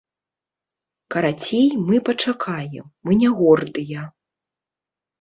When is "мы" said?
1.91-1.95, 3.03-3.21